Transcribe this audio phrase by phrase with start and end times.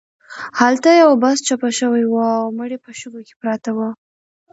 [0.59, 3.89] هلته یو بس چپه شوی و او مړي په شګو کې پراته وو.